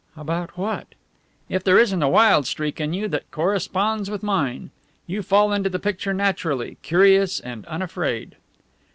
[0.17, 0.87] "About what?"
[1.47, 4.71] "If there isn't a wild streak in you that corresponds with mine.
[5.05, 8.35] You fall into the picture naturally curious and unafraid."